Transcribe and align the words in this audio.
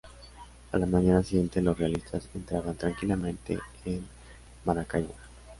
A 0.71 0.79
la 0.79 0.87
mañana 0.87 1.21
siguiente 1.21 1.61
los 1.61 1.77
realistas, 1.77 2.27
entraban 2.33 2.75
tranquilamente 2.75 3.59
en 3.85 4.03
Maracaibo. 4.65 5.13